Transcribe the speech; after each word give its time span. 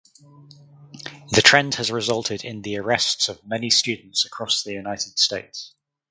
The 1.29 1.43
trend 1.43 1.75
has 1.75 1.91
resulted 1.91 2.43
in 2.43 2.63
the 2.63 2.75
arrests 2.79 3.29
of 3.29 3.45
many 3.45 3.69
students 3.69 4.25
across 4.25 4.63
the 4.63 4.73
United 4.73 5.19
States. 5.19 5.75